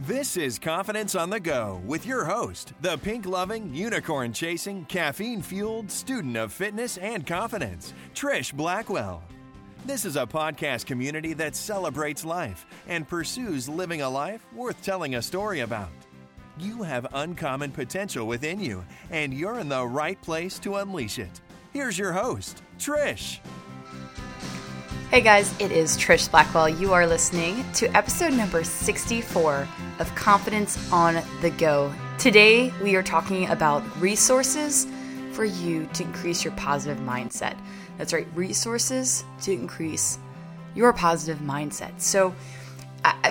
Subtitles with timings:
[0.00, 5.40] This is Confidence on the Go with your host, the pink loving, unicorn chasing, caffeine
[5.40, 9.22] fueled student of fitness and confidence, Trish Blackwell.
[9.86, 15.14] This is a podcast community that celebrates life and pursues living a life worth telling
[15.14, 15.88] a story about.
[16.58, 21.40] You have uncommon potential within you, and you're in the right place to unleash it.
[21.72, 23.38] Here's your host, Trish.
[25.08, 26.68] Hey guys, it is Trish Blackwell.
[26.68, 29.68] You are listening to episode number 64
[30.00, 31.94] of Confidence on the Go.
[32.18, 34.84] Today, we are talking about resources
[35.30, 37.56] for you to increase your positive mindset.
[37.98, 40.18] That's right, resources to increase
[40.74, 42.00] your positive mindset.
[42.00, 42.34] So,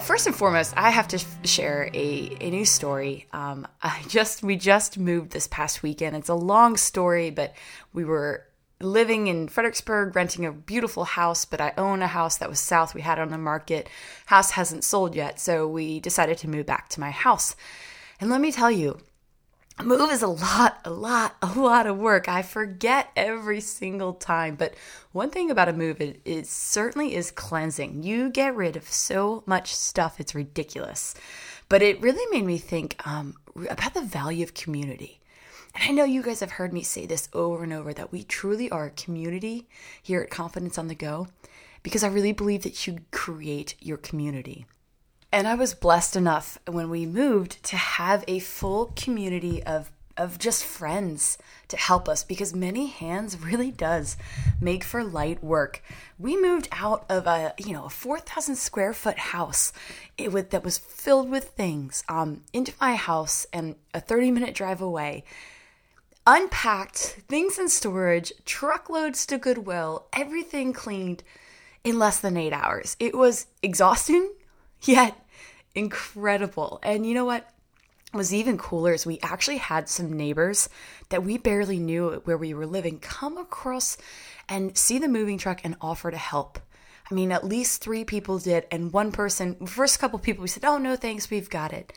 [0.01, 3.27] first and foremost, I have to share a, a new story.
[3.33, 6.15] Um, I just we just moved this past weekend.
[6.15, 7.53] It's a long story, but
[7.91, 8.45] we were
[8.81, 12.93] living in Fredericksburg, renting a beautiful house, but I own a house that was south.
[12.93, 13.89] We had on the market.
[14.25, 17.55] House hasn't sold yet, so we decided to move back to my house.
[18.19, 18.99] And let me tell you,
[19.83, 22.29] move is a lot, a lot, a lot of work.
[22.29, 24.55] I forget every single time.
[24.55, 24.75] But
[25.11, 28.03] one thing about a move it, it certainly is cleansing.
[28.03, 31.15] You get rid of so much stuff, it's ridiculous.
[31.67, 33.35] But it really made me think um,
[33.69, 35.19] about the value of community.
[35.75, 38.23] And I know you guys have heard me say this over and over that we
[38.23, 39.67] truly are a community
[40.01, 41.27] here at Confidence on the Go
[41.83, 44.65] because I really believe that you create your community.
[45.31, 50.39] And I was blessed enough when we moved to have a full community of of
[50.39, 51.37] just friends
[51.67, 54.15] to help us because many hands really does
[54.61, 55.83] make for light work.
[56.17, 59.73] We moved out of a you know a four thousand square foot house
[60.17, 64.55] it with, that was filled with things um, into my house and a thirty minute
[64.55, 65.25] drive away
[66.27, 66.97] unpacked,
[67.27, 71.23] things in storage, truckloads to Goodwill, everything cleaned
[71.83, 72.95] in less than eight hours.
[72.99, 74.31] It was exhausting,
[74.81, 75.15] yet
[75.73, 76.79] incredible.
[76.83, 77.49] And you know what?
[78.15, 80.69] was even cooler is we actually had some neighbors
[81.09, 83.97] that we barely knew where we were living come across
[84.47, 86.59] and see the moving truck and offer to help.
[87.09, 90.65] I mean, at least three people did, and one person, first couple people, we said,
[90.65, 91.93] "Oh no, thanks, we've got it,"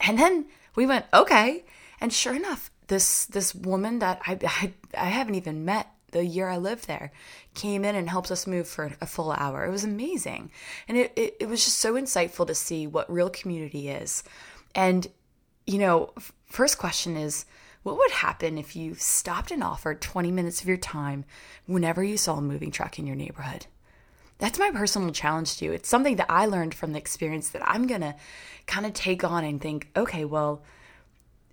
[0.00, 1.64] and then we went, "Okay,"
[2.00, 6.48] and sure enough, this this woman that I, I, I haven't even met the year
[6.48, 7.12] I lived there
[7.54, 9.64] came in and helped us move for a full hour.
[9.64, 10.50] It was amazing.
[10.86, 14.22] And it, it, it was just so insightful to see what real community is.
[14.74, 15.06] And,
[15.66, 16.12] you know,
[16.46, 17.44] first question is
[17.82, 21.24] what would happen if you stopped and offered 20 minutes of your time
[21.66, 23.66] whenever you saw a moving truck in your neighborhood?
[24.38, 25.72] That's my personal challenge to you.
[25.72, 28.14] It's something that I learned from the experience that I'm going to
[28.66, 30.62] kind of take on and think, okay, well,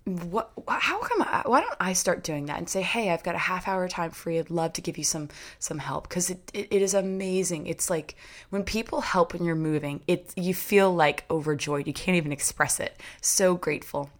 [0.06, 3.34] what how come I, why don't i start doing that and say hey i've got
[3.34, 4.38] a half hour time free.
[4.38, 5.28] I'd love to give you some
[5.58, 6.08] some help.
[6.08, 7.66] Because it, it, it is amazing.
[7.66, 8.14] It's like
[8.50, 11.86] when people help when you're moving it you feel like overjoyed.
[11.86, 13.00] You can't even express it.
[13.20, 14.10] So grateful.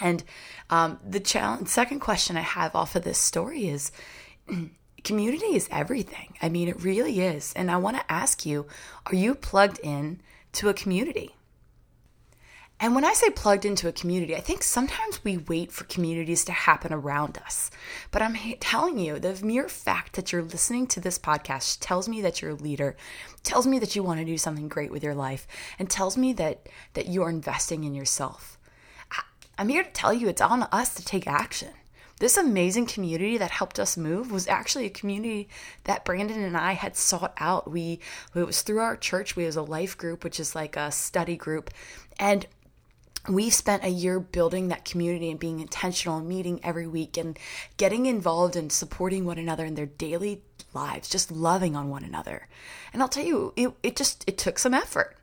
[0.00, 0.22] And
[0.70, 3.90] um, the challenge second question i have off of this story is
[5.04, 6.34] community is everything.
[6.40, 7.52] I mean it really is.
[7.54, 8.66] And i want to ask you
[9.06, 10.20] are you plugged in
[10.52, 11.35] to a community
[12.78, 16.44] and when I say plugged into a community, I think sometimes we wait for communities
[16.44, 17.70] to happen around us.
[18.10, 22.20] But I'm telling you, the mere fact that you're listening to this podcast tells me
[22.20, 22.94] that you're a leader,
[23.42, 25.46] tells me that you want to do something great with your life,
[25.78, 28.58] and tells me that that you're investing in yourself.
[29.58, 31.70] I'm here to tell you it's on us to take action.
[32.18, 35.48] This amazing community that helped us move was actually a community
[35.84, 37.70] that Brandon and I had sought out.
[37.70, 38.00] We
[38.34, 39.34] it was through our church.
[39.34, 41.70] We was a life group, which is like a study group,
[42.18, 42.46] and
[43.28, 47.38] we spent a year building that community and being intentional and meeting every week and
[47.76, 50.42] getting involved and supporting one another in their daily
[50.74, 52.48] lives just loving on one another.
[52.92, 55.16] And i'll tell you it, it just it took some effort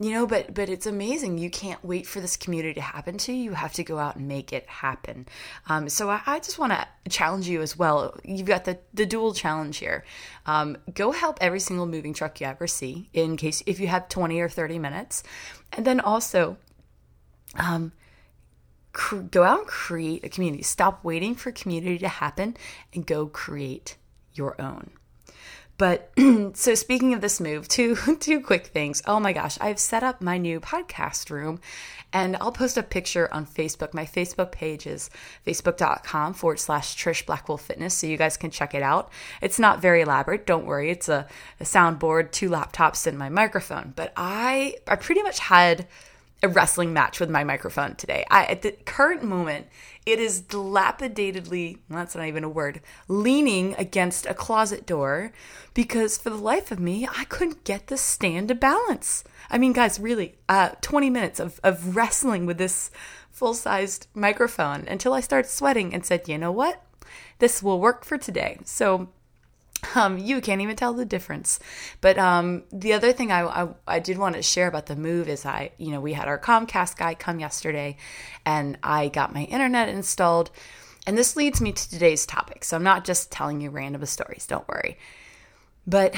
[0.00, 1.38] you know but but it's amazing.
[1.38, 3.44] You can't wait for this community to happen to you.
[3.44, 5.26] You have to go out and make it happen.
[5.68, 8.18] Um, so I, I just want to challenge you as well.
[8.24, 10.04] You've got the the dual challenge here.
[10.46, 14.08] Um, go help every single moving truck you ever see in case if you have
[14.08, 15.22] 20 or 30 minutes.
[15.72, 16.56] And then also
[17.56, 17.92] um,
[18.92, 20.62] cr- go out and create a community.
[20.62, 22.56] Stop waiting for community to happen
[22.94, 23.96] and go create
[24.34, 24.90] your own.
[25.76, 26.12] But
[26.54, 29.02] so speaking of this move, two two quick things.
[29.06, 31.60] Oh my gosh, I've set up my new podcast room
[32.12, 33.92] and I'll post a picture on Facebook.
[33.92, 35.10] My Facebook page is
[35.44, 39.10] facebook.com forward slash Trish Blackwell Fitness, so you guys can check it out.
[39.42, 40.90] It's not very elaborate, don't worry.
[40.90, 41.26] It's a,
[41.58, 43.92] a soundboard, two laptops, and my microphone.
[43.96, 45.88] But I I pretty much had
[46.44, 48.24] a wrestling match with my microphone today.
[48.30, 49.66] I, at the current moment,
[50.04, 55.32] it is dilapidatedly, well, that's not even a word, leaning against a closet door
[55.72, 59.24] because for the life of me, I couldn't get the stand to balance.
[59.50, 62.90] I mean, guys, really, uh, 20 minutes of, of wrestling with this
[63.30, 66.82] full sized microphone until I started sweating and said, you know what?
[67.38, 68.58] This will work for today.
[68.64, 69.08] So
[69.94, 71.58] um, you can't even tell the difference.
[72.00, 75.28] But um, the other thing I, I, I did want to share about the move
[75.28, 77.96] is I, you know, we had our Comcast guy come yesterday,
[78.44, 80.50] and I got my internet installed.
[81.06, 82.64] And this leads me to today's topic.
[82.64, 84.46] So I'm not just telling you random stories.
[84.46, 84.98] Don't worry.
[85.86, 86.14] But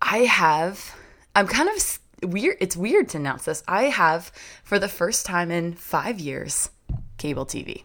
[0.00, 0.94] I have.
[1.34, 2.56] I'm kind of weird.
[2.60, 3.62] It's weird to announce this.
[3.66, 4.30] I have,
[4.62, 6.70] for the first time in five years,
[7.16, 7.82] cable TV.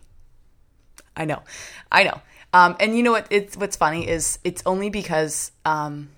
[1.15, 1.41] I know.
[1.91, 2.21] I know.
[2.53, 3.27] Um, and you know what?
[3.29, 6.09] It's what's funny is it's only because um,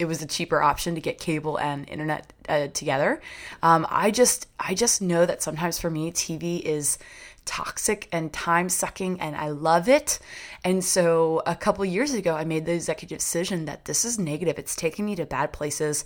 [0.00, 3.20] it was a cheaper option to get cable and internet uh, together.
[3.62, 6.98] Um, I just I just know that sometimes for me TV is
[7.44, 10.18] toxic and time sucking and I love it.
[10.64, 14.58] And so a couple years ago I made the executive decision that this is negative.
[14.58, 16.04] It's taking me to bad places.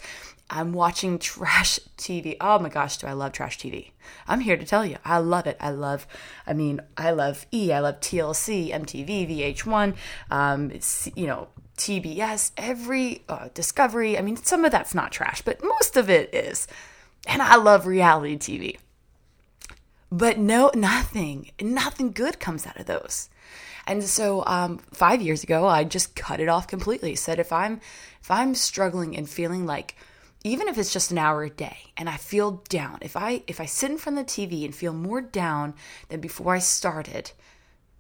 [0.50, 2.36] I'm watching trash TV.
[2.40, 3.90] Oh my gosh, do I love trash TV?
[4.28, 5.56] I'm here to tell you, I love it.
[5.60, 6.06] I love,
[6.46, 9.94] I mean, I love E, I love TLC, MTV, VH1,
[10.30, 10.70] um,
[11.14, 14.18] you know, TBS, every uh, Discovery.
[14.18, 16.68] I mean, some of that's not trash, but most of it is.
[17.26, 18.78] And I love reality TV.
[20.12, 23.28] But no, nothing, nothing good comes out of those.
[23.86, 27.16] And so, um, five years ago, I just cut it off completely.
[27.16, 27.80] Said if I'm,
[28.22, 29.96] if I'm struggling and feeling like
[30.44, 33.60] even if it's just an hour a day and I feel down, if I if
[33.60, 35.74] I sit in front of the TV and feel more down
[36.10, 37.32] than before I started,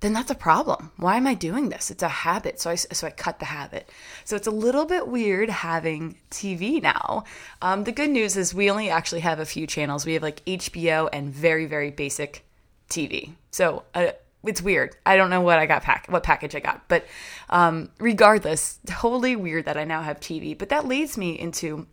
[0.00, 0.92] then that's a problem.
[0.98, 1.90] Why am I doing this?
[1.90, 2.60] It's a habit.
[2.60, 3.88] So I, so I cut the habit.
[4.26, 7.24] So it's a little bit weird having TV now.
[7.62, 10.04] Um, the good news is we only actually have a few channels.
[10.04, 12.44] We have like HBO and very, very basic
[12.90, 13.32] TV.
[13.50, 14.08] So uh,
[14.44, 14.94] it's weird.
[15.06, 17.06] I don't know what I got pack what package I got, but
[17.48, 20.56] um, regardless, totally weird that I now have TV.
[20.58, 21.86] But that leads me into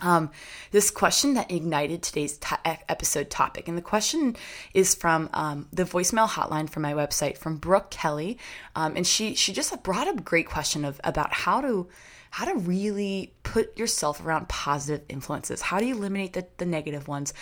[0.00, 0.30] um,
[0.70, 3.68] this question that ignited today's to- episode topic.
[3.68, 4.36] And the question
[4.72, 8.38] is from um, the voicemail hotline from my website from Brooke Kelly.
[8.74, 11.88] Um, and she, she just brought up a great question of about how to
[12.30, 15.62] how to really put yourself around positive influences.
[15.62, 17.32] How do you eliminate the, the negative ones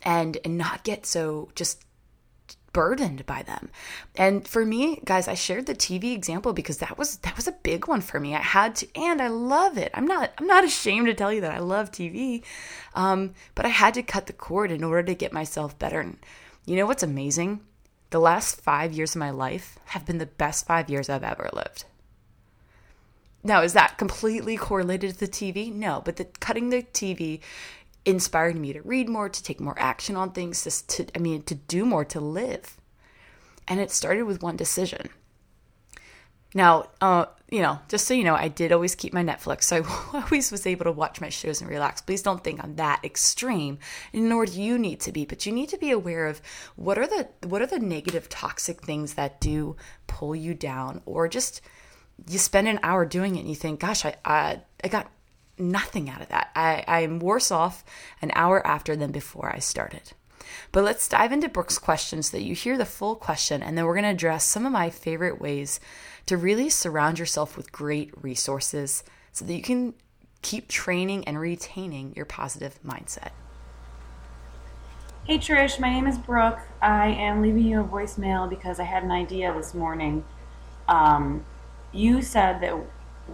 [0.00, 1.84] and, and not get so just
[2.72, 3.70] burdened by them.
[4.16, 7.52] And for me, guys, I shared the TV example because that was that was a
[7.52, 8.34] big one for me.
[8.34, 9.90] I had to, and I love it.
[9.94, 12.42] I'm not I'm not ashamed to tell you that I love TV,
[12.94, 16.00] um, but I had to cut the cord in order to get myself better.
[16.00, 16.18] And
[16.64, 17.60] you know what's amazing?
[18.10, 21.50] The last five years of my life have been the best five years I've ever
[21.52, 21.84] lived.
[23.44, 25.72] Now, is that completely correlated to the TV?
[25.72, 27.40] No, but the cutting the TV
[28.08, 31.42] inspired me to read more, to take more action on things, to, to I mean,
[31.42, 32.76] to do more, to live.
[33.66, 35.10] And it started with one decision.
[36.54, 39.84] Now, uh, you know, just so you know, I did always keep my Netflix, so
[40.14, 42.00] I always was able to watch my shows and relax.
[42.00, 43.78] Please don't think I'm that extreme,
[44.14, 45.26] nor do you need to be.
[45.26, 46.40] But you need to be aware of
[46.76, 49.76] what are the what are the negative, toxic things that do
[50.06, 51.60] pull you down, or just
[52.26, 55.10] you spend an hour doing it and you think, "Gosh, I I, I got
[55.60, 56.50] nothing out of that.
[56.54, 57.84] I, I'm worse off
[58.22, 60.12] an hour after than before I started.
[60.72, 63.84] But let's dive into Brooke's question so that you hear the full question, and then
[63.84, 65.80] we're going to address some of my favorite ways
[66.26, 69.02] to really surround yourself with great resources
[69.32, 69.94] so that you can
[70.42, 73.30] keep training and retaining your positive mindset.
[75.24, 76.60] Hey Trish, my name is Brooke.
[76.80, 80.24] I am leaving you a voicemail because I had an idea this morning.
[80.88, 81.44] Um,
[81.92, 82.74] you said that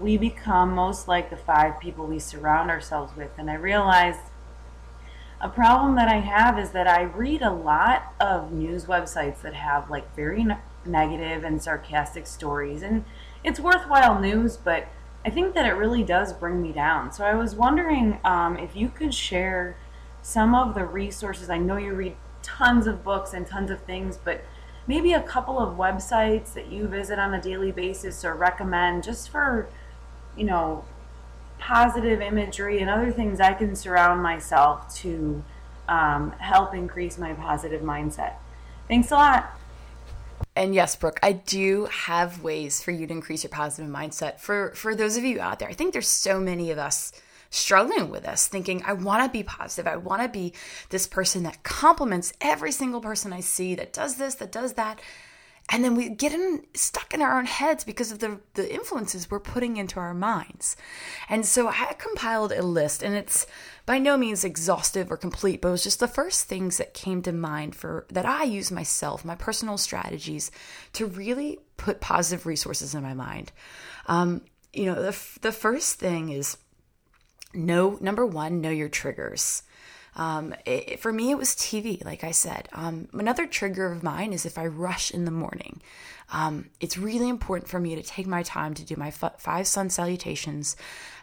[0.00, 3.30] we become most like the five people we surround ourselves with.
[3.38, 4.20] And I realized
[5.40, 9.54] a problem that I have is that I read a lot of news websites that
[9.54, 10.46] have like very
[10.86, 12.82] negative and sarcastic stories.
[12.82, 13.04] And
[13.42, 14.88] it's worthwhile news, but
[15.24, 17.12] I think that it really does bring me down.
[17.12, 19.76] So I was wondering um, if you could share
[20.22, 21.50] some of the resources.
[21.50, 24.44] I know you read tons of books and tons of things, but
[24.86, 29.28] maybe a couple of websites that you visit on a daily basis or recommend just
[29.28, 29.68] for
[30.36, 30.84] you know,
[31.58, 35.42] positive imagery and other things I can surround myself to
[35.88, 38.34] um, help increase my positive mindset.
[38.88, 39.58] Thanks a lot.
[40.56, 44.38] And yes, Brooke, I do have ways for you to increase your positive mindset.
[44.38, 47.12] For for those of you out there, I think there's so many of us
[47.50, 49.86] struggling with this, thinking, I want to be positive.
[49.86, 50.52] I want to be
[50.90, 55.00] this person that compliments every single person I see that does this, that does that.
[55.70, 59.30] And then we get in, stuck in our own heads because of the, the influences
[59.30, 60.76] we're putting into our minds.
[61.28, 63.46] And so I compiled a list, and it's
[63.86, 67.22] by no means exhaustive or complete, but it was just the first things that came
[67.22, 70.50] to mind for that I use myself, my personal strategies
[70.94, 73.50] to really put positive resources in my mind.
[74.06, 74.42] Um,
[74.72, 76.58] you know, the, the first thing is
[77.54, 79.62] know, number one, know your triggers.
[80.16, 82.68] Um, it, for me, it was TV, like I said.
[82.72, 85.80] Um, another trigger of mine is if I rush in the morning.
[86.32, 89.66] Um, it's really important for me to take my time to do my f- five
[89.66, 90.76] sun salutations.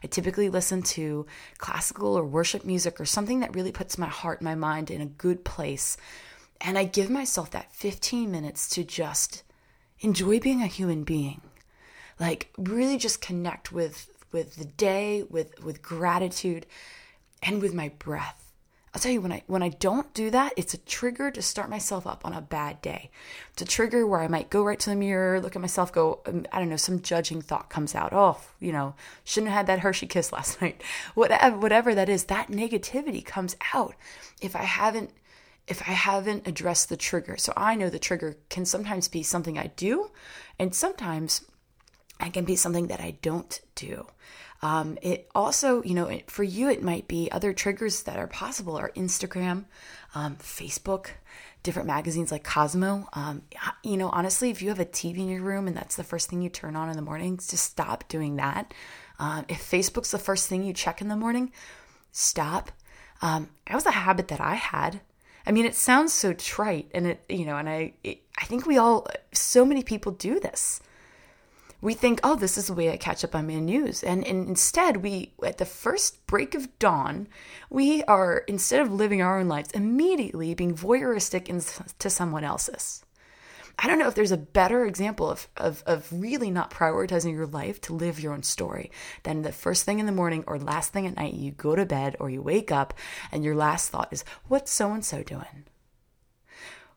[0.03, 1.25] I typically listen to
[1.57, 5.01] classical or worship music or something that really puts my heart and my mind in
[5.01, 5.97] a good place.
[6.59, 9.43] And I give myself that 15 minutes to just
[10.01, 11.41] enjoy being a human being.
[12.19, 16.65] Like really just connect with with the day, with with gratitude
[17.41, 18.40] and with my breath
[18.93, 21.69] I'll tell you when I when I don't do that, it's a trigger to start
[21.69, 23.09] myself up on a bad day.
[23.53, 26.19] It's a trigger where I might go right to the mirror, look at myself, go
[26.25, 28.11] um, I don't know, some judging thought comes out.
[28.11, 30.81] Oh, you know, shouldn't have had that Hershey kiss last night.
[31.13, 33.95] Whatever whatever that is, that negativity comes out
[34.41, 35.11] if I haven't
[35.67, 37.37] if I haven't addressed the trigger.
[37.37, 40.11] So I know the trigger can sometimes be something I do
[40.59, 41.45] and sometimes
[42.19, 44.07] it can be something that I don't do.
[44.63, 48.77] Um, it also, you know, for you, it might be other triggers that are possible
[48.77, 49.65] are Instagram,
[50.13, 51.07] um, Facebook,
[51.63, 53.07] different magazines like Cosmo.
[53.13, 53.41] Um,
[53.83, 56.29] you know, honestly, if you have a TV in your room and that's the first
[56.29, 58.73] thing you turn on in the morning, just stop doing that.
[59.19, 61.51] Um, if Facebook's the first thing you check in the morning,
[62.11, 62.71] stop.
[63.21, 65.01] Um, that was a habit that I had.
[65.45, 68.67] I mean, it sounds so trite, and it, you know, and I, it, I think
[68.67, 70.81] we all, so many people do this
[71.81, 74.03] we think, oh, this is the way I catch up on my news.
[74.03, 77.27] And, and instead, we, at the first break of dawn,
[77.69, 83.03] we are, instead of living our own lives, immediately being voyeuristic into someone else's.
[83.79, 87.47] I don't know if there's a better example of, of, of really not prioritizing your
[87.47, 88.91] life to live your own story
[89.23, 91.85] than the first thing in the morning or last thing at night you go to
[91.85, 92.93] bed or you wake up
[93.31, 95.65] and your last thought is, what's so and so doing?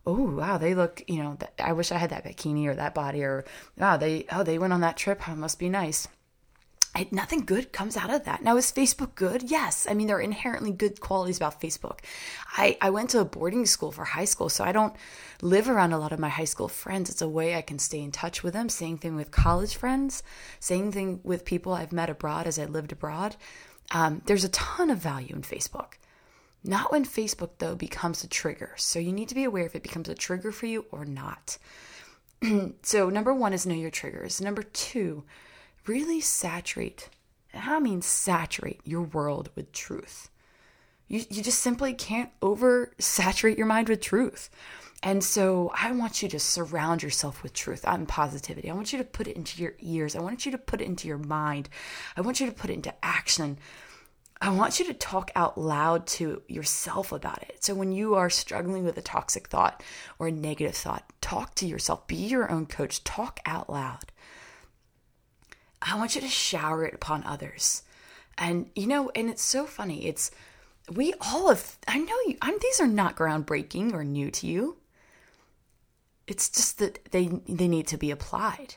[0.06, 3.22] Oh wow they look you know i wish i had that bikini or that body
[3.22, 3.44] or
[3.78, 6.08] wow they oh they went on that trip it must be nice
[6.96, 8.42] it, nothing good comes out of that.
[8.42, 9.50] Now, is Facebook good?
[9.50, 9.86] Yes.
[9.88, 12.00] I mean, there are inherently good qualities about Facebook.
[12.56, 14.94] I, I went to a boarding school for high school, so I don't
[15.42, 17.10] live around a lot of my high school friends.
[17.10, 18.68] It's a way I can stay in touch with them.
[18.68, 20.22] Same thing with college friends,
[20.60, 23.36] same thing with people I've met abroad as I lived abroad.
[23.90, 25.94] Um, there's a ton of value in Facebook.
[26.64, 28.72] Not when Facebook, though, becomes a trigger.
[28.76, 31.58] So you need to be aware if it becomes a trigger for you or not.
[32.82, 34.40] so, number one is know your triggers.
[34.40, 35.24] Number two,
[35.86, 37.10] really saturate.
[37.52, 40.30] I mean saturate your world with truth.
[41.06, 44.50] You, you just simply can't oversaturate your mind with truth.
[45.02, 48.70] And so I want you to surround yourself with truth and positivity.
[48.70, 50.16] I want you to put it into your ears.
[50.16, 51.68] I want you to put it into your mind.
[52.16, 53.58] I want you to put it into action.
[54.40, 57.64] I want you to talk out loud to yourself about it.
[57.64, 59.82] So when you are struggling with a toxic thought
[60.18, 64.12] or a negative thought, talk to yourself, be your own coach, talk out loud.
[65.80, 67.82] I want you to shower it upon others.
[68.36, 70.06] And you know, and it's so funny.
[70.06, 70.30] It's
[70.92, 74.76] we all have I know you I'm these are not groundbreaking or new to you.
[76.26, 78.76] It's just that they they need to be applied.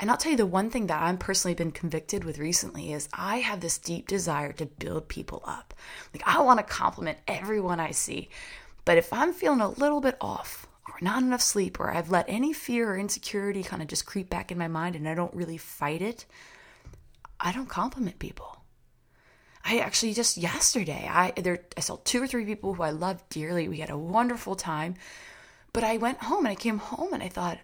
[0.00, 3.08] And I'll tell you the one thing that I've personally been convicted with recently is
[3.12, 5.74] I have this deep desire to build people up.
[6.14, 8.28] Like I want to compliment everyone I see.
[8.84, 12.26] But if I'm feeling a little bit off or not enough sleep or I've let
[12.28, 15.34] any fear or insecurity kind of just creep back in my mind and I don't
[15.34, 16.26] really fight it,
[17.40, 18.62] I don't compliment people.
[19.64, 23.28] I actually just yesterday I there I saw two or three people who I love
[23.28, 23.68] dearly.
[23.68, 24.94] We had a wonderful time.
[25.72, 27.58] But I went home and I came home and I thought,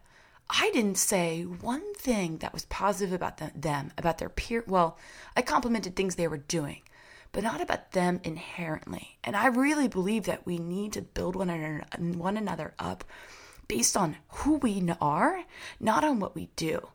[0.51, 4.63] I didn't say one thing that was positive about them, about their peer.
[4.67, 4.99] Well,
[5.37, 6.83] I complimented things they were doing,
[7.33, 9.19] but not about them inherently.
[9.25, 13.05] And I really believe that we need to build one another, one another up
[13.69, 15.45] based on who we are,
[15.81, 16.89] not on what we do.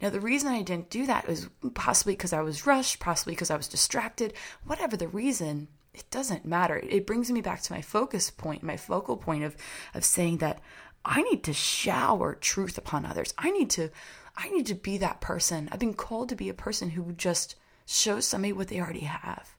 [0.00, 3.50] Now, the reason I didn't do that was possibly because I was rushed, possibly because
[3.50, 4.32] I was distracted,
[4.64, 6.76] whatever the reason, it doesn't matter.
[6.82, 9.56] It brings me back to my focus point, my focal point of,
[9.94, 10.60] of saying that
[11.06, 13.32] I need to shower truth upon others.
[13.38, 13.90] I need to
[14.36, 15.68] I need to be that person.
[15.72, 17.54] I've been called to be a person who just
[17.86, 19.56] shows somebody what they already have.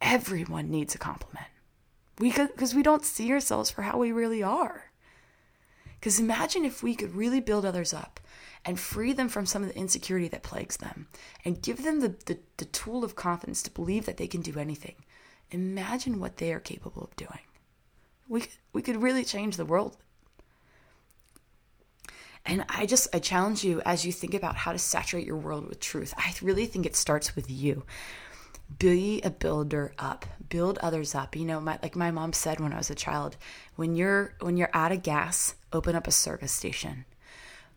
[0.00, 1.48] Everyone needs a compliment.
[2.18, 4.92] We because we don't see ourselves for how we really are.
[5.98, 8.20] Because imagine if we could really build others up
[8.64, 11.08] and free them from some of the insecurity that plagues them
[11.44, 14.58] and give them the, the, the tool of confidence to believe that they can do
[14.58, 14.96] anything.
[15.50, 17.40] Imagine what they are capable of doing.
[18.28, 19.96] We, we could really change the world
[22.44, 25.68] And I just I challenge you as you think about how to saturate your world
[25.68, 26.12] with truth.
[26.16, 27.84] I really think it starts with you.
[28.78, 30.26] Be a builder up.
[30.48, 31.36] Build others up.
[31.36, 33.36] You know, my, like my mom said when I was a child,
[33.76, 37.04] when you're when you're out of gas, open up a service station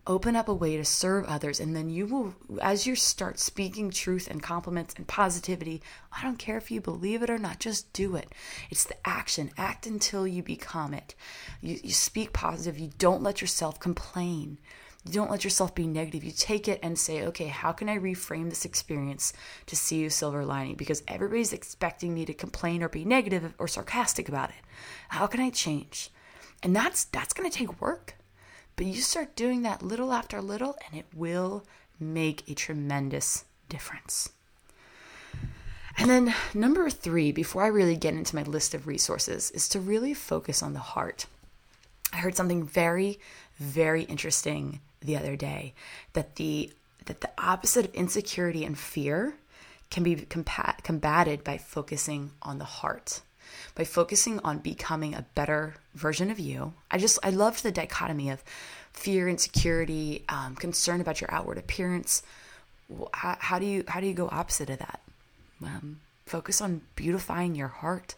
[0.06, 3.90] open up a way to serve others and then you will as you start speaking
[3.90, 5.82] truth and compliments and positivity
[6.12, 8.32] i don't care if you believe it or not just do it.
[8.70, 9.50] It's the action.
[9.56, 11.14] Act until you become it.
[11.60, 12.78] You, you speak positive.
[12.78, 14.58] You don't let yourself complain.
[15.04, 16.24] You don't let yourself be negative.
[16.24, 19.32] You take it and say okay how can i reframe this experience
[19.66, 20.74] to see a silver lining?
[20.76, 24.56] Because everybody's expecting me to complain or be negative or sarcastic about it.
[25.08, 26.10] How can i change?
[26.62, 28.16] And that's that's going to take work
[28.76, 31.64] but you start doing that little after little, and it will
[31.98, 34.30] make a tremendous difference.
[35.98, 39.80] And then, number three, before I really get into my list of resources, is to
[39.80, 41.26] really focus on the heart.
[42.12, 43.18] I heard something very,
[43.58, 45.74] very interesting the other day
[46.12, 46.70] that the
[47.06, 49.36] that the opposite of insecurity and fear
[49.90, 53.20] can be combat, combated by focusing on the heart
[53.76, 56.72] by focusing on becoming a better version of you.
[56.90, 58.42] I just, I loved the dichotomy of
[58.92, 62.22] fear, insecurity, um, concern about your outward appearance.
[63.12, 65.00] How, how, do you, how do you go opposite of that?
[65.62, 68.16] Um, focus on beautifying your heart.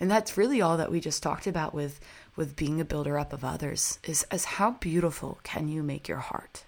[0.00, 2.00] And that's really all that we just talked about with,
[2.34, 6.18] with being a builder up of others is as how beautiful can you make your
[6.18, 6.64] heart?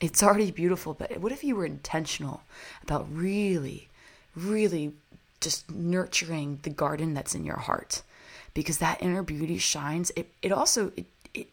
[0.00, 2.42] It's already beautiful, but what if you were intentional
[2.82, 3.88] about really,
[4.34, 4.94] really
[5.40, 8.02] just nurturing the garden that's in your heart
[8.54, 10.10] because that inner beauty shines.
[10.16, 11.48] It, it also it, it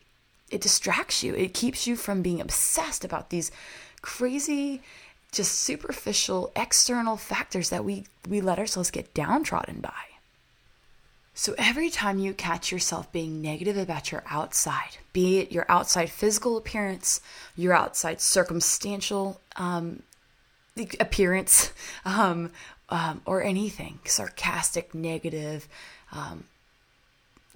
[0.50, 1.34] it distracts you.
[1.36, 3.52] It keeps you from being obsessed about these
[4.02, 4.82] crazy
[5.32, 9.92] just superficial external factors that we we let ourselves get downtrodden by.
[11.34, 16.10] So every time you catch yourself being negative about your outside, be it your outside
[16.10, 17.22] physical appearance,
[17.56, 20.02] your outside circumstantial um,
[21.00, 21.72] appearance,
[22.06, 22.52] um,
[22.90, 25.68] um, or anything sarcastic, negative.
[26.12, 26.46] Um,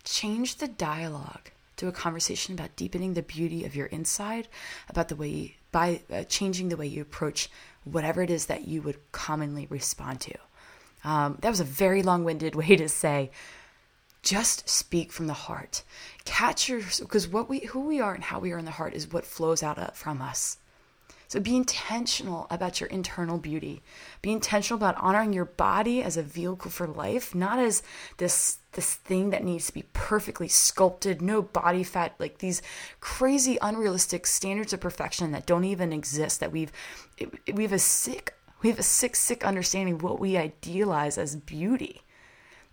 [0.04, 4.48] change the dialogue to a conversation about deepening the beauty of your inside,
[4.90, 7.50] about the way you, by uh, changing the way you approach
[7.84, 10.34] whatever it is that you would commonly respond to.
[11.04, 13.32] Um, that was a very long-winded way to say
[14.24, 15.82] just speak from the heart
[16.26, 18.94] catch your because what we who we are and how we are in the heart
[18.94, 20.58] is what flows out from us
[21.32, 23.82] so be intentional about your internal beauty.
[24.22, 27.84] Be intentional about honoring your body as a vehicle for life, not as
[28.18, 32.62] this this thing that needs to be perfectly sculpted, no body fat, like these
[33.00, 36.74] crazy unrealistic standards of perfection that don't even exist that we've
[37.54, 41.38] we have a sick we have a sick sick understanding of what we idealize as
[41.38, 42.02] beauty.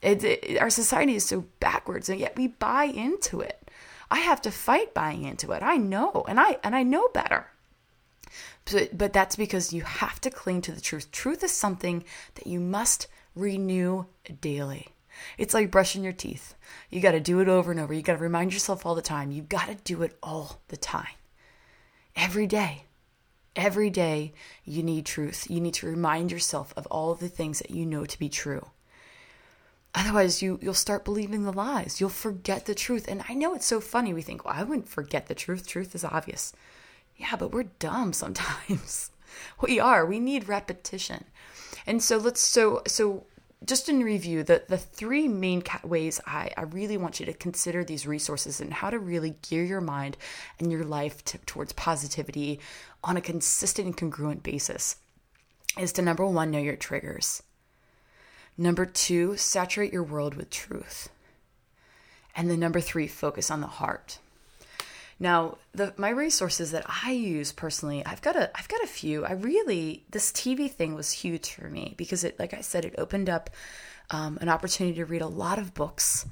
[0.03, 3.71] It, it, our society is so backwards and yet we buy into it.
[4.11, 5.63] I have to fight buying into it.
[5.63, 7.53] I know and I and I know better.
[8.71, 11.11] But, but that's because you have to cling to the truth.
[11.11, 14.07] Truth is something that you must renew
[14.41, 14.89] daily.
[15.37, 16.55] It's like brushing your teeth.
[16.91, 17.93] You got to do it over and over.
[17.93, 19.33] You got to remind yourself all the time.
[19.33, 21.07] You got to do it all the time.
[22.15, 22.85] Every day.
[23.57, 24.33] Every day
[24.65, 25.51] you need truth.
[25.51, 28.69] You need to remind yourself of all the things that you know to be true.
[29.95, 32.01] Otherwise, you, you'll start believing the lies.
[32.01, 33.07] You'll forget the truth.
[33.09, 34.15] And I know it's so funny.
[34.15, 35.67] We think, well, I wouldn't forget the truth.
[35.67, 36.53] Truth is obvious.
[37.19, 39.11] Yeah, but we're dumb sometimes.
[39.61, 40.07] we are.
[40.07, 41.25] We need repetition.
[41.87, 43.25] And so let's so so
[43.65, 47.85] just in review, the, the three main ways I, I really want you to consider
[47.85, 50.17] these resources and how to really gear your mind
[50.61, 52.61] and your life to, towards positivity
[53.03, 54.97] on a consistent and congruent basis
[55.77, 57.43] is to number one, know your triggers.
[58.57, 61.09] Number two, saturate your world with truth.
[62.35, 64.19] And then number three, focus on the heart.
[65.21, 69.25] Now, the my resources that I use personally, I've got a I've got a few.
[69.25, 72.95] I really this TV thing was huge for me because it like I said it
[72.99, 73.51] opened up
[74.11, 76.25] um, an opportunity to read a lot of books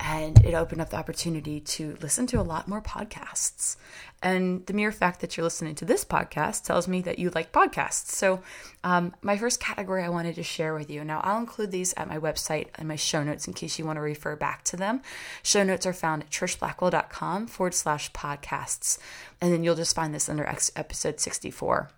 [0.00, 3.76] and it opened up the opportunity to listen to a lot more podcasts.
[4.22, 7.52] And the mere fact that you're listening to this podcast tells me that you like
[7.52, 8.10] podcasts.
[8.10, 8.42] So,
[8.84, 11.04] um, my first category I wanted to share with you.
[11.04, 13.96] Now, I'll include these at my website and my show notes in case you want
[13.96, 15.02] to refer back to them.
[15.42, 18.98] Show notes are found at trishblackwell.com forward slash podcasts.
[19.40, 21.90] And then you'll just find this under episode 64.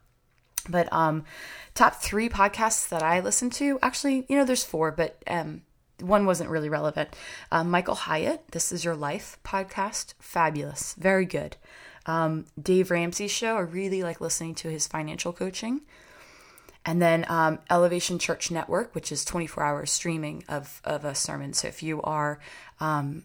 [0.68, 1.24] But um,
[1.74, 5.62] top three podcasts that I listen to, actually, you know, there's four, but um,
[6.02, 7.14] one wasn't really relevant.
[7.50, 11.56] Um, Michael Hyatt, This Is Your Life podcast, fabulous, very good.
[12.06, 15.82] Um, Dave Ramsey's show, I really like listening to his financial coaching.
[16.84, 21.52] And then um, Elevation Church Network, which is 24 hour streaming of, of a sermon.
[21.52, 22.40] So if you are
[22.80, 23.24] um,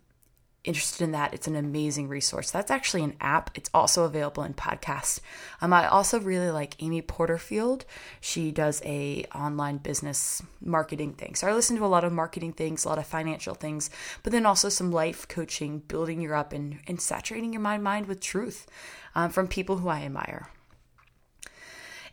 [0.66, 2.52] interested in that, it's an amazing resource.
[2.52, 3.52] That's actually an app.
[3.56, 5.20] It's also available in podcast.
[5.62, 7.86] Um, I also really like Amy Porterfield.
[8.20, 11.36] She does a online business marketing thing.
[11.36, 13.90] So I listen to a lot of marketing things, a lot of financial things,
[14.24, 18.08] but then also some life coaching, building you up and, and saturating your mind mind
[18.08, 18.68] with truth
[19.16, 20.50] um, from people who I admire.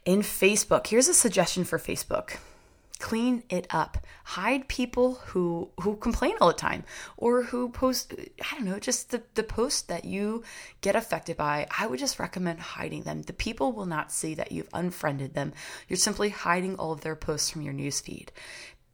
[0.05, 2.39] In Facebook, here's a suggestion for Facebook
[3.03, 6.85] clean it up hide people who who complain all the time
[7.17, 10.43] or who post i don't know just the, the posts that you
[10.81, 11.67] get affected by.
[11.79, 13.23] I would just recommend hiding them.
[13.23, 15.53] The people will not see that you've unfriended them.
[15.89, 18.29] You're simply hiding all of their posts from your newsfeed.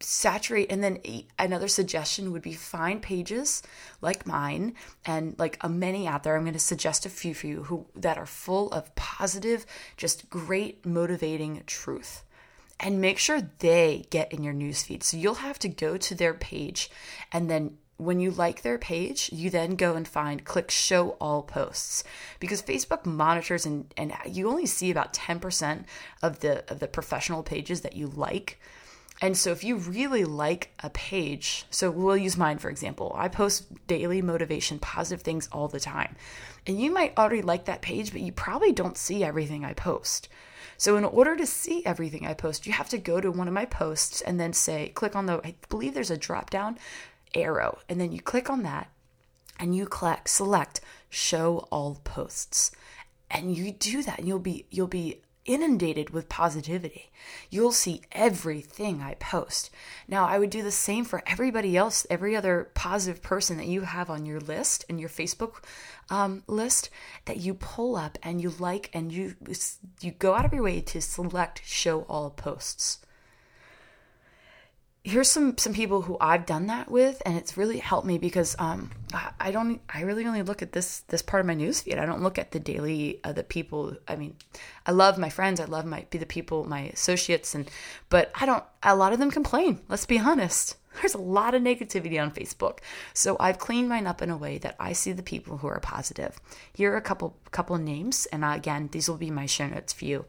[0.01, 0.99] Saturate and then
[1.37, 3.61] another suggestion would be find pages
[3.99, 6.37] like mine and like a many out there.
[6.37, 9.65] I'm going to suggest a few for you who that are full of positive
[9.97, 12.23] just great motivating truth
[12.79, 15.03] and make sure they get in your newsfeed.
[15.03, 16.89] So you'll have to go to their page
[17.31, 21.43] and then when you like their page, you then go and find click show all
[21.43, 22.05] posts
[22.39, 25.83] because Facebook monitors and, and you only see about 10%
[26.23, 28.57] of the of the professional pages that you like.
[29.21, 33.11] And so if you really like a page, so we'll use mine for example.
[33.17, 36.15] I post daily motivation, positive things all the time.
[36.65, 40.29] And you might already like that page, but you probably don't see everything I post.
[40.79, 43.53] So, in order to see everything I post, you have to go to one of
[43.53, 46.79] my posts and then say, click on the, I believe there's a drop down
[47.35, 48.89] arrow, and then you click on that
[49.59, 52.71] and you click, select show all posts.
[53.29, 57.09] And you do that, and you'll be, you'll be inundated with positivity.
[57.49, 59.71] You'll see everything I post.
[60.07, 63.81] Now, I would do the same for everybody else, every other positive person that you
[63.81, 65.63] have on your list and your Facebook
[66.11, 66.91] um, list
[67.25, 69.35] that you pull up and you like and you
[70.01, 72.99] you go out of your way to select show all posts
[75.09, 78.55] here's some some people who I've done that with, and it's really helped me because
[78.59, 78.91] um,
[79.39, 81.97] I, don't I really only look at this this part of my newsfeed.
[81.97, 83.97] I don't look at the daily uh, the people.
[84.07, 84.35] I mean,
[84.85, 85.59] I love my friends.
[85.59, 87.69] I love my be the people my associates, and
[88.09, 88.63] but I don't.
[88.83, 89.81] A lot of them complain.
[89.89, 90.77] Let's be honest.
[91.01, 92.79] There's a lot of negativity on Facebook.
[93.13, 95.79] So I've cleaned mine up in a way that I see the people who are
[95.79, 96.39] positive.
[96.73, 99.93] Here are a couple couple names, and uh, again, these will be my show notes
[99.93, 100.25] for you.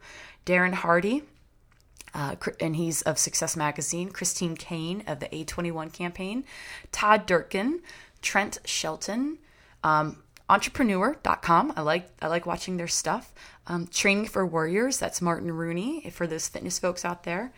[0.47, 1.23] Darren Hardy,
[2.15, 6.45] uh, and he's of Success Magazine, Christine Caine of the A21 campaign,
[6.93, 7.81] Todd Durkin,
[8.23, 9.39] Trent Shelton,
[9.85, 11.73] um, entrepreneur.com.
[11.77, 13.33] I like I like watching their stuff.
[13.67, 17.53] Um, Training for Warriors, that's Martin Rooney for those fitness folks out there.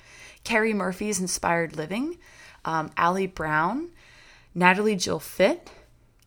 [0.45, 2.19] Carrie Murphy's Inspired Living,
[2.65, 3.91] um, Allie Brown,
[4.55, 5.71] Natalie Jill Fit,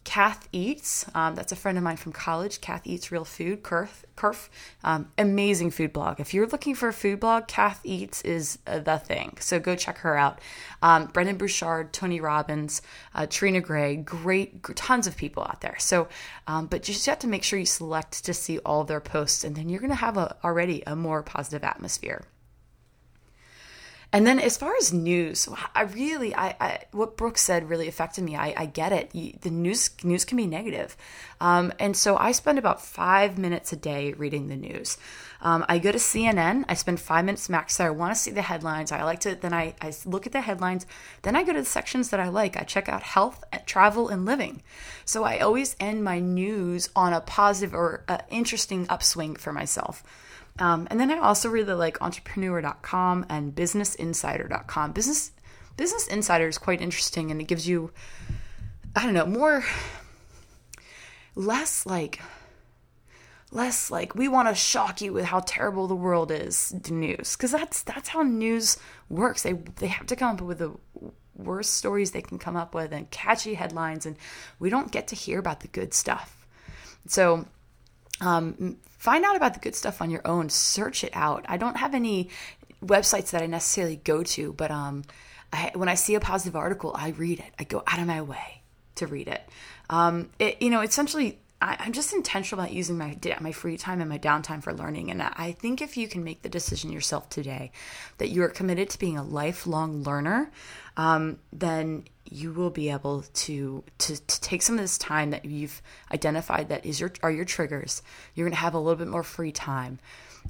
[0.06, 1.06] Kath Eats.
[1.14, 2.62] Um, that's a friend of mine from college.
[2.62, 3.64] Kath Eats Real Food.
[3.64, 4.50] Kerf, Kerf
[4.84, 6.20] um, amazing food blog.
[6.20, 9.36] If you're looking for a food blog, Kath Eats is uh, the thing.
[9.42, 10.40] So go check her out.
[10.82, 12.82] Um, Brendon Burchard, Tony Robbins,
[13.14, 15.78] uh, Trina Gray, great, tons of people out there.
[15.80, 16.08] So,
[16.48, 19.56] um, but just have to make sure you select to see all their posts, and
[19.56, 22.24] then you're going to have a, already a more positive atmosphere.
[24.16, 28.24] And then as far as news, I really, I, I what Brooke said really affected
[28.24, 28.38] me.
[28.38, 29.14] I, I get it.
[29.14, 30.96] You, the news news can be negative,
[31.42, 34.98] um, and so I spend about five minutes a day reading the news.
[35.42, 36.64] Um, I go to CNN.
[36.70, 37.88] I spend five minutes max there.
[37.88, 38.94] I want to see the headlines.
[38.94, 39.36] I like to.
[39.36, 40.86] Then I, I look at the headlines.
[41.24, 42.56] Then I go to the sections that I like.
[42.56, 44.64] I check out health, travel, and living.
[45.04, 50.06] So I always end my news on a positive or uh, interesting upswing for myself.
[50.58, 54.94] Um, and then I also really like entrepreneur.com and businessinsider.com.
[54.94, 55.32] Business
[55.76, 57.92] Business Insider is quite interesting and it gives you
[58.96, 59.66] I don't know, more
[61.36, 62.22] less like
[63.52, 67.52] less like we want to shock you with how terrible the world is news because
[67.52, 68.78] that's that's how news
[69.10, 69.44] works.
[69.44, 70.72] They they have to come up with the
[71.36, 74.16] worst stories they can come up with and catchy headlines and
[74.58, 76.48] we don't get to hear about the good stuff.
[77.08, 77.46] So
[78.22, 80.50] um, find out about the good stuff on your own.
[80.50, 81.46] Search it out.
[81.48, 82.30] I don't have any
[82.84, 85.04] websites that I necessarily go to, but um,
[85.52, 87.54] I, when I see a positive article, I read it.
[87.60, 88.62] I go out of my way
[88.96, 89.48] to read it.
[89.90, 94.02] Um, it you know, essentially, I, am just intentional about using my my free time
[94.02, 95.12] and my downtime for learning.
[95.12, 97.72] And I think if you can make the decision yourself today
[98.18, 100.52] that you are committed to being a lifelong learner,
[100.98, 105.46] um, then you will be able to, to to take some of this time that
[105.46, 105.82] you've
[106.12, 108.02] identified that is your are your triggers.
[108.34, 110.00] You're going to have a little bit more free time,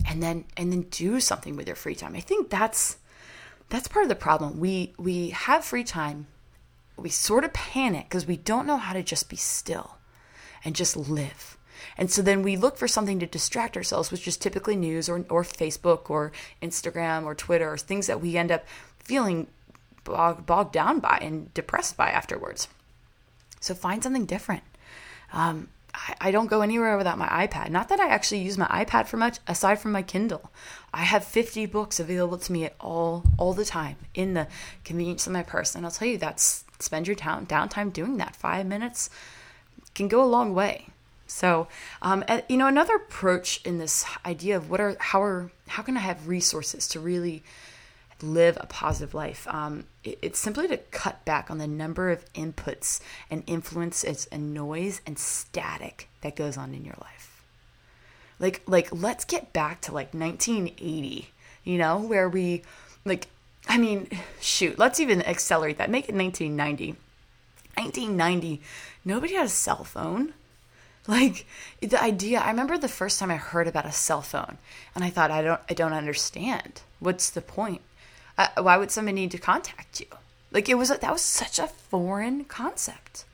[0.08, 2.16] and then and then do something with your free time.
[2.16, 2.98] I think that's
[3.70, 4.60] that's part of the problem.
[4.60, 6.28] We we have free time.
[6.98, 9.98] We sort of panic because we don't know how to just be still
[10.64, 11.58] and just live.
[11.98, 15.26] And so then we look for something to distract ourselves, which is typically news or,
[15.30, 16.32] or Facebook or
[16.62, 18.66] Instagram or Twitter or things that we end up
[19.00, 19.48] feeling
[20.06, 22.70] bogged, bogged down by and depressed by afterwards.
[23.60, 24.64] So find something different.
[25.34, 27.70] Um, I, I don't go anywhere without my iPad.
[27.70, 30.52] Not that I actually use my iPad for much, aside from my Kindle.
[30.94, 34.48] I have 50 books available to me at all all the time in the
[34.86, 35.76] convenience of my purse.
[35.76, 38.36] And I'll tell you, that's spend your down, downtime doing that.
[38.36, 39.10] Five minutes
[39.94, 40.88] can go a long way.
[41.28, 41.68] So,
[42.02, 45.98] um, you know, another approach in this idea of what are how are how can
[45.98, 47.44] I have resources to really
[48.22, 49.48] live a positive life.
[49.50, 55.02] Um, it's simply to cut back on the number of inputs and influences and noise
[55.06, 57.44] and static that goes on in your life.
[58.40, 61.30] Like, like let's get back to like 1980,
[61.64, 62.64] you know, where we,
[63.06, 63.28] like,
[63.68, 65.90] I mean, shoot, let's even accelerate that.
[65.90, 66.96] Make it 1990.
[67.78, 68.62] 1990,
[69.04, 70.34] nobody had a cell phone.
[71.08, 71.46] Like
[71.82, 74.58] the idea, I remember the first time I heard about a cell phone,
[74.96, 76.82] and I thought, I don't, I don't understand.
[77.00, 77.82] What's the point?
[78.38, 80.08] Uh, why would somebody need to contact you?
[80.52, 83.26] Like it was that was such a foreign concept.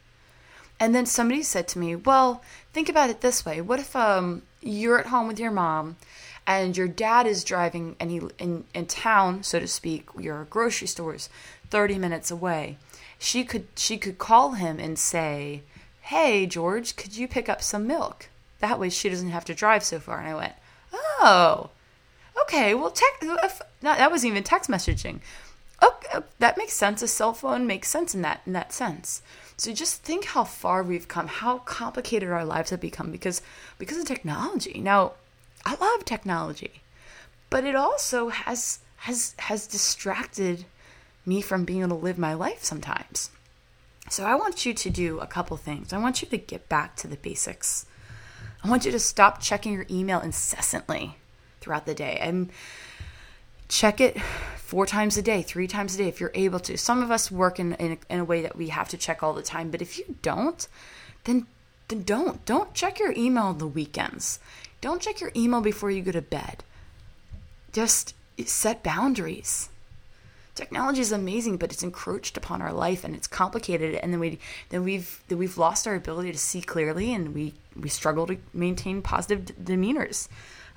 [0.79, 2.41] And then somebody said to me, "Well,
[2.73, 3.61] think about it this way.
[3.61, 5.97] What if um you're at home with your mom
[6.47, 10.87] and your dad is driving and he in in town, so to speak, your grocery
[10.87, 11.29] store's
[11.69, 12.77] 30 minutes away.
[13.19, 15.61] She could she could call him and say,
[16.01, 19.83] "Hey, George, could you pick up some milk?" That way she doesn't have to drive
[19.83, 20.19] so far.
[20.19, 20.53] And I went,
[20.93, 21.69] "Oh,
[22.43, 23.21] okay, well, tech,
[23.81, 25.19] not, that wasn't even text messaging.
[25.83, 27.01] Okay, that makes sense.
[27.01, 29.21] A cell phone makes sense in that in that sense.
[29.57, 33.41] So just think how far we've come, how complicated our lives have become because
[33.79, 34.79] because of technology.
[34.79, 35.13] Now,
[35.65, 36.81] I love technology,
[37.49, 40.65] but it also has has has distracted
[41.25, 43.31] me from being able to live my life sometimes.
[44.09, 45.93] So I want you to do a couple things.
[45.93, 47.85] I want you to get back to the basics.
[48.63, 51.17] I want you to stop checking your email incessantly
[51.61, 52.51] throughout the day and
[53.71, 54.21] check it
[54.57, 56.77] four times a day, three times a day if you're able to.
[56.77, 59.33] Some of us work in, in, in a way that we have to check all
[59.33, 60.67] the time, but if you don't,
[61.23, 61.47] then
[61.87, 62.45] then don't.
[62.45, 64.39] Don't check your email on the weekends.
[64.79, 66.63] Don't check your email before you go to bed.
[67.73, 68.13] Just
[68.45, 69.69] set boundaries.
[70.55, 73.95] Technology is amazing, but it's encroached upon our life and it's complicated.
[73.95, 77.53] And then we then we've then we've lost our ability to see clearly, and we
[77.75, 80.27] we struggle to maintain positive demeanors.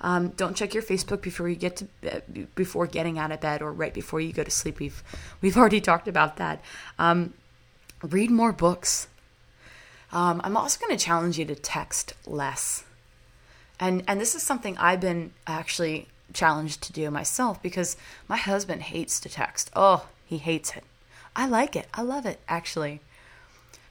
[0.05, 3.63] Um, don't check your Facebook before you get to bed, before getting out of bed
[3.63, 4.79] or right before you go to sleep.
[4.79, 5.03] We've
[5.41, 6.61] we've already talked about that.
[6.99, 7.33] Um,
[8.03, 9.09] read more books.
[10.13, 12.85] Um, I'm also going to challenge you to text less,
[13.81, 17.97] and and this is something I've been actually challenged to do myself because
[18.29, 19.71] my husband hates to text.
[19.75, 20.85] Oh, he hates it.
[21.35, 21.89] I like it.
[21.95, 23.01] I love it actually.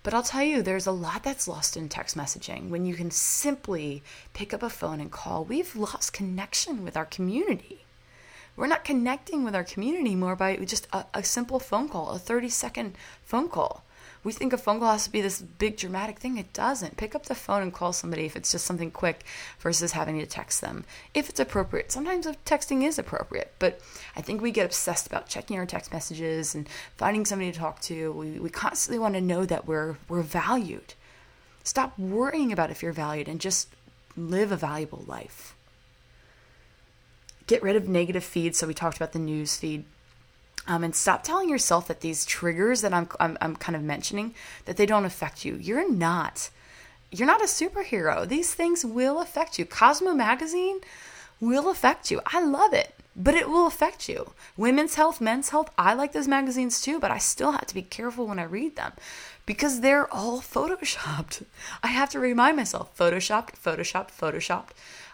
[0.04, 3.10] But I'll tell you, there's a lot that's lost in text messaging when you can
[3.10, 5.46] simply pick up a phone and call.
[5.46, 7.86] We've lost connection with our community.
[8.58, 12.20] We're not connecting with our community more by just a, a simple phone call, a
[12.20, 13.84] 30 second phone call
[14.24, 16.38] we think a phone call has to be this big dramatic thing.
[16.38, 16.98] It doesn't.
[16.98, 19.24] Pick up the phone and call somebody if it's just something quick
[19.60, 21.92] versus having to text them if it's appropriate.
[21.92, 23.82] Sometimes texting is appropriate, but
[24.16, 27.82] I think we get obsessed about checking our text messages and finding somebody to talk
[27.82, 28.12] to.
[28.14, 30.94] We, we constantly want to know that we're we're valued.
[31.64, 33.70] Stop worrying about if you're valued and just
[34.16, 35.56] live a valuable life.
[37.48, 38.58] Get rid of negative feeds.
[38.58, 39.84] So we talked about the news feed
[40.68, 44.34] um, and stop telling yourself that these triggers that I'm, I'm, I'm kind of mentioning
[44.66, 45.56] that they don't affect you.
[45.56, 46.50] You're not.
[47.12, 48.28] You're not a superhero.
[48.28, 49.66] These things will affect you.
[49.66, 50.80] Cosmo magazine
[51.40, 52.22] will affect you.
[52.26, 54.34] I love it, but it will affect you.
[54.56, 55.70] Women's health, men's health.
[55.78, 58.78] I like those magazines too, but I still have to be careful when I read
[58.78, 58.94] them
[59.46, 61.44] because they're all photoshopped.
[61.84, 64.72] I have to remind myself photoshopped, photoshopped, photoshopped.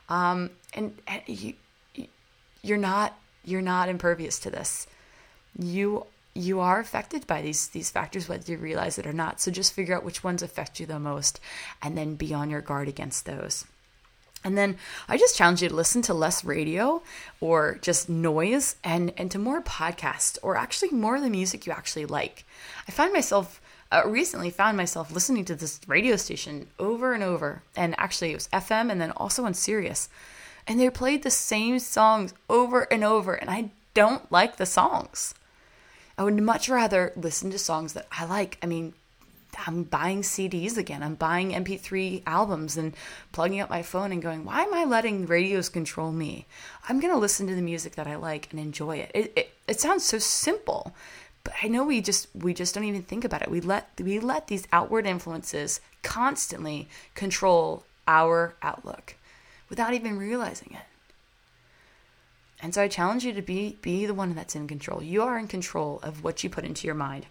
[0.08, 1.54] Um, and, and you,
[2.62, 4.86] you're not you're not impervious to this
[5.58, 9.52] you you are affected by these these factors whether you realize it or not so
[9.52, 11.40] just figure out which ones affect you the most
[11.82, 13.66] and then be on your guard against those
[14.44, 17.02] and then I just challenge you to listen to less radio
[17.42, 21.74] or just noise and, and to more podcasts or actually more of the music you
[21.74, 22.46] actually like.
[22.88, 23.60] I find myself
[23.92, 27.64] uh, recently found myself listening to this radio station over and over.
[27.76, 30.10] And actually, it was FM and then also on Sirius.
[30.68, 33.34] And they played the same songs over and over.
[33.34, 35.34] And I don't like the songs.
[36.20, 38.58] I would much rather listen to songs that I like.
[38.62, 38.94] I mean,
[39.66, 41.02] I'm buying CDs again.
[41.02, 42.94] I'm buying MP3 albums and
[43.32, 46.46] plugging up my phone and going, why am I letting radios control me?
[46.90, 49.12] I'm going to listen to the music that I like and enjoy it.
[49.14, 49.54] It, it.
[49.66, 50.94] it sounds so simple,
[51.46, 53.50] but I know we just we just don't even think about it.
[53.50, 59.16] We let we let these outward influences constantly control our outlook
[59.70, 60.89] without even realizing it.
[62.62, 65.02] And so I challenge you to be be the one that's in control.
[65.02, 67.26] You are in control of what you put into your mind.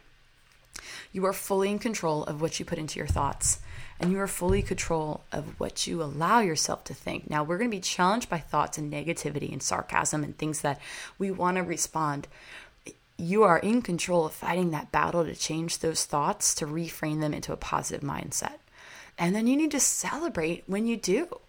[1.13, 3.61] You are fully in control of what you put into your thoughts,
[3.99, 7.29] and you are fully in control of what you allow yourself to think.
[7.29, 10.81] Now, we're going to be challenged by thoughts and negativity and sarcasm and things that
[11.19, 12.29] we want to respond.
[13.17, 17.35] You are in control of fighting that battle to change those thoughts, to reframe them
[17.35, 18.59] into a positive mindset.
[19.19, 21.41] And then you need to celebrate when you do,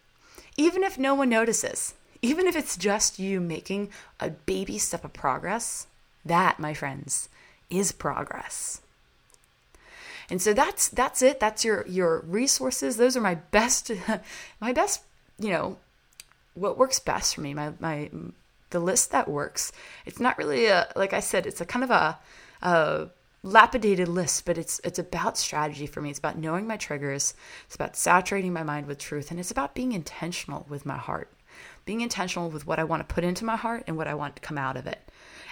[0.56, 5.12] even if no one notices, even if it's just you making a baby step of
[5.12, 5.86] progress.
[6.24, 7.28] That, my friends,
[7.70, 8.80] is progress.
[10.28, 11.40] And so that's that's it.
[11.40, 12.96] That's your your resources.
[12.96, 13.90] Those are my best
[14.60, 15.02] my best,
[15.38, 15.78] you know,
[16.54, 17.54] what works best for me.
[17.54, 18.10] My my
[18.70, 19.72] the list that works.
[20.06, 22.18] It's not really a like I said, it's a kind of a
[22.62, 23.08] a
[23.42, 26.10] lapidated list, but it's it's about strategy for me.
[26.10, 27.34] It's about knowing my triggers.
[27.66, 31.28] It's about saturating my mind with truth, and it's about being intentional with my heart.
[31.90, 34.36] Being intentional with what I want to put into my heart and what I want
[34.36, 35.00] to come out of it.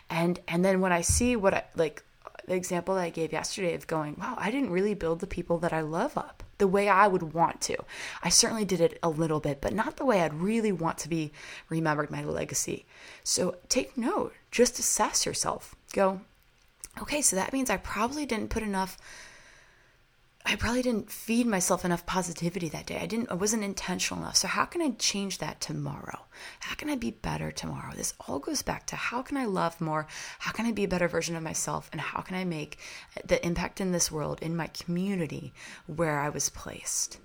[0.09, 2.05] And and then when I see what I like
[2.47, 5.59] the example that I gave yesterday of going, wow, I didn't really build the people
[5.59, 7.77] that I love up the way I would want to.
[8.23, 11.09] I certainly did it a little bit, but not the way I'd really want to
[11.09, 11.33] be
[11.69, 12.87] remembered, my legacy.
[13.25, 15.75] So take note, just assess yourself.
[15.93, 16.21] Go,
[17.03, 18.97] okay, so that means I probably didn't put enough
[20.51, 22.99] I probably didn't feed myself enough positivity that day.
[22.99, 24.37] I didn't I wasn't intentional enough.
[24.37, 26.21] So how can I change that tomorrow?
[26.61, 27.93] How can I be better tomorrow?
[27.95, 30.07] This all goes back to how can I love more?
[30.39, 32.79] How can I be a better version of myself and how can I make
[33.27, 35.53] the impact in this world in my community
[35.87, 37.19] where I was placed?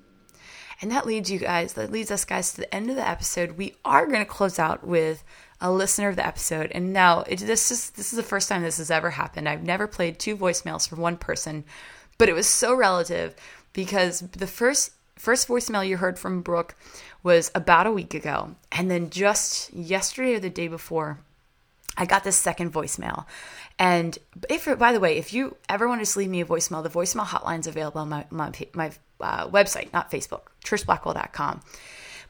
[0.81, 3.51] And that leads you guys, that leads us guys to the end of the episode.
[3.51, 5.23] We are going to close out with
[5.61, 6.73] a listener of the episode.
[6.73, 9.47] And now it, this is this is the first time this has ever happened.
[9.47, 11.63] I've never played two voicemails for one person
[12.23, 13.35] but it was so relative
[13.73, 16.73] because the first first voicemail you heard from Brooke
[17.21, 21.19] was about a week ago, and then just yesterday or the day before,
[21.97, 23.25] I got this second voicemail.
[23.77, 24.17] And
[24.49, 26.89] if, by the way, if you ever want to just leave me a voicemail, the
[26.89, 31.59] voicemail hotline is available on my my, my uh, website, not Facebook, trishblackwell.com.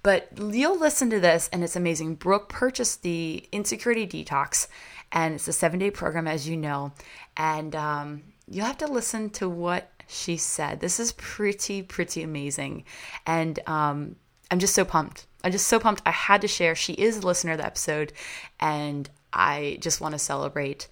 [0.02, 2.16] But you'll listen to this, and it's amazing.
[2.16, 4.68] Brooke purchased the Insecurity Detox,
[5.12, 6.94] and it's a seven day program, as you know.
[7.38, 10.80] And um, you'll have to listen to what she said.
[10.80, 12.84] This is pretty, pretty amazing.
[13.26, 14.16] And um,
[14.52, 15.26] I'm just so pumped.
[15.44, 16.04] I'm just so pumped.
[16.06, 16.76] I had to share.
[16.76, 18.14] She is a listener of the episode,
[18.60, 20.88] and I just want to celebrate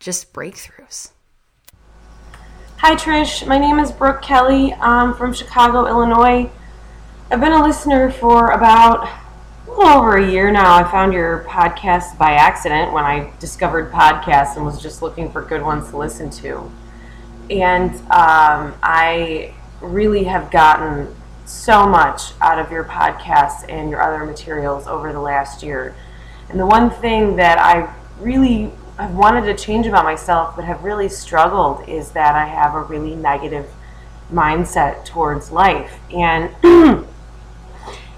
[0.00, 1.10] just breakthroughs.
[2.78, 3.46] Hi, Trish.
[3.46, 4.72] My name is Brooke Kelly.
[4.74, 6.50] I'm from Chicago, Illinois.
[7.30, 9.06] I've been a listener for about
[9.66, 10.76] a little over a year now.
[10.76, 15.42] I found your podcast by accident when I discovered podcasts and was just looking for
[15.42, 16.70] good ones to listen to.
[17.50, 24.24] And um, I really have gotten so much out of your podcasts and your other
[24.24, 25.94] materials over the last year.
[26.48, 30.82] And the one thing that I really have wanted to change about myself, but have
[30.82, 33.70] really struggled, is that I have a really negative
[34.32, 35.98] mindset towards life.
[36.12, 36.50] And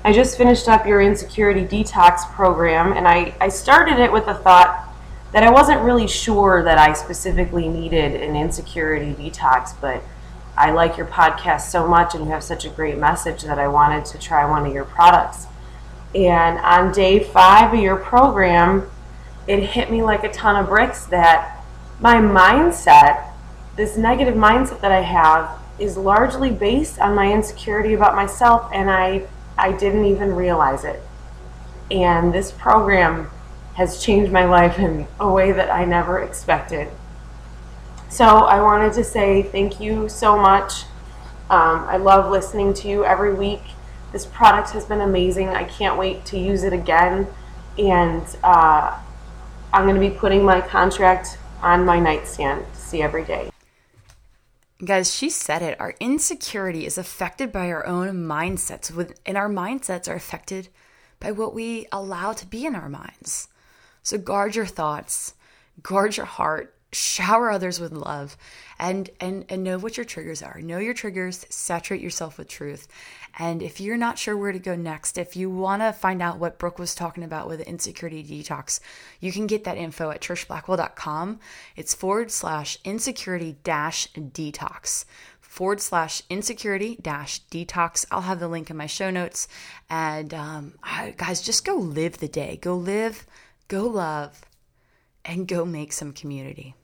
[0.05, 4.35] I just finished up your insecurity detox program, and I, I started it with the
[4.35, 4.88] thought
[5.33, 10.03] that I wasn't really sure that I specifically needed an insecurity detox, but
[10.57, 13.69] I like your podcast so much and you have such a great message that I
[13.69, 15.47] wanted to try one of your products.
[16.15, 18.91] And on day five of your program,
[19.47, 21.63] it hit me like a ton of bricks that
[22.01, 23.31] my mindset,
[23.77, 28.91] this negative mindset that I have, is largely based on my insecurity about myself, and
[28.91, 31.01] I I didn't even realize it.
[31.91, 33.31] And this program
[33.79, 36.89] has changed my life in a way that I never expected.
[38.09, 40.83] So I wanted to say thank you so much.
[41.49, 43.63] Um, I love listening to you every week.
[44.11, 45.51] This product has been amazing.
[45.51, 47.29] I can't wait to use it again.
[47.79, 48.99] And uh,
[49.73, 53.49] I'm going to be putting my contract on my nightstand to see every day.
[54.85, 55.79] Guys, she said it.
[55.79, 60.69] Our insecurity is affected by our own mindsets, and our mindsets are affected
[61.21, 63.47] by what we allow to be in our minds.
[64.09, 65.35] So guard your thoughts,
[65.83, 68.39] guard your heart, shower others with love
[68.79, 72.89] and and and know what your triggers are know your triggers saturate yourself with truth
[73.39, 76.39] and if you're not sure where to go next if you want to find out
[76.39, 78.81] what brooke was talking about with the insecurity detox
[79.21, 81.39] you can get that info at trishblackwell.com
[81.77, 85.05] it's forward slash insecurity dash detox
[85.49, 88.05] forward slash insecurity dash detox.
[88.11, 89.49] I'll have the link in my show notes.
[89.89, 90.75] And um,
[91.17, 92.59] guys, just go live the day.
[92.61, 93.27] Go live,
[93.69, 94.41] go love,
[95.25, 96.75] and go make some community.